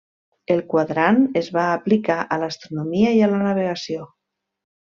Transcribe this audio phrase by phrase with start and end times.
[0.53, 4.13] El quadrant es va aplicar a l'astronomia i a la navegació.